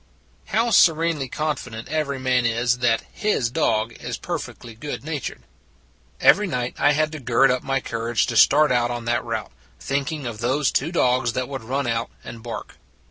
[0.47, 5.43] How serenely confident every man is that his dog is perfectly good natured!
[6.19, 9.23] Every night I had to gird up my cour age to start out on that
[9.23, 12.77] route, thinking of those two dogs that would run out and bark.